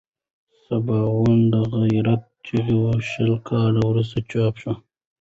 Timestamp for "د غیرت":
1.53-2.23